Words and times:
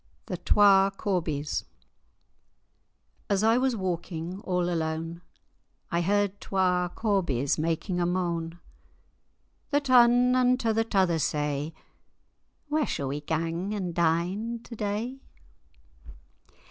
THE 0.25 0.37
TWA 0.37 0.91
CORBIES 0.97 1.63
As 3.29 3.43
I 3.43 3.59
was 3.59 3.75
walking 3.75 4.39
all 4.39 4.65
alane, 4.67 5.21
I 5.91 6.01
heard 6.01 6.41
twa 6.41 6.91
corbies 6.95 7.59
making 7.59 7.99
a 7.99 8.07
mane;[#] 8.07 8.57
The 9.69 9.79
tane 9.79 10.33
unto 10.33 10.73
the 10.73 10.83
t'other 10.83 11.19
say, 11.19 11.75
"Where 12.67 12.87
sall 12.87 13.09
we 13.09 13.21
gang 13.21 13.75
and 13.75 13.93
dine 13.93 14.61
to 14.63 14.75
day?" 14.75 15.19